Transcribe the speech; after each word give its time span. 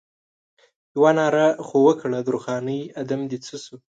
یوه 0.95 1.11
ناره 1.17 1.47
خو 1.65 1.77
وکړه 1.87 2.19
درخانۍ 2.27 2.81
ادم 3.01 3.21
دې 3.29 3.37
څه 3.45 3.55
شو؟ 3.63 3.75